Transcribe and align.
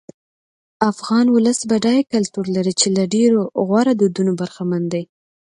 افغان 0.91 1.25
ولس 1.35 1.59
بډای 1.69 2.01
کلتور 2.13 2.45
لري 2.55 2.73
چې 2.79 2.87
له 2.97 3.03
ډېرو 3.13 3.41
غوره 3.67 3.93
دودونو 3.99 4.31
برخمن 4.41 4.83
دی. 4.93 5.03